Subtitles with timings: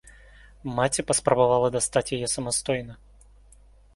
[0.79, 2.93] Маці паспрабавала дастаць яе самастойна.